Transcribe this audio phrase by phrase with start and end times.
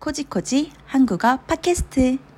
[0.00, 2.29] 코지코지 한국어 팟캐스트.